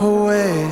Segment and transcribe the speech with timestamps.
[0.00, 0.64] away.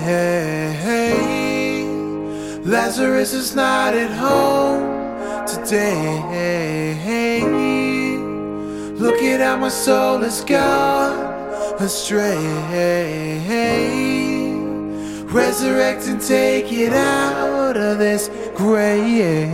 [2.65, 6.97] Lazarus is not at home today.
[8.99, 11.37] Look at how my soul has gone
[11.81, 12.37] astray.
[15.25, 19.53] Resurrect and take it out of this grave.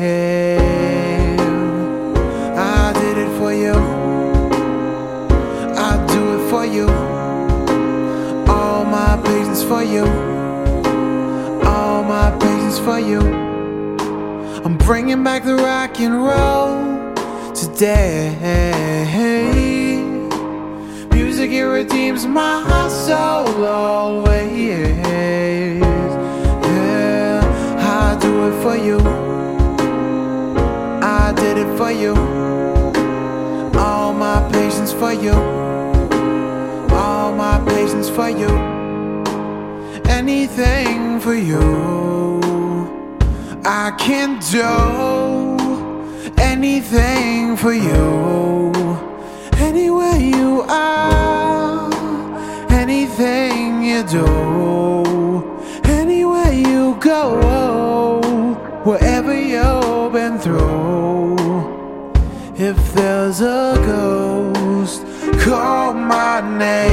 [2.57, 3.92] I did it for you.
[9.73, 10.05] For you.
[11.65, 13.21] All my patience for you.
[14.65, 17.15] I'm bringing back the rock and roll
[17.55, 18.37] today.
[21.15, 24.91] Music it redeems my soul always.
[26.67, 27.41] Yeah,
[28.05, 28.99] I do it for you.
[31.21, 32.15] I did it for you.
[33.79, 35.37] All my patience for you.
[36.95, 38.72] All my patience for you.
[40.21, 41.67] Anything for you.
[43.65, 44.73] I can do
[46.39, 48.73] anything for you.
[49.69, 51.91] Anywhere you are,
[52.71, 54.29] anything you do,
[55.85, 58.21] anywhere you go,
[58.85, 61.37] wherever you've been through.
[62.55, 65.05] If there's a ghost,
[65.45, 66.92] call my name.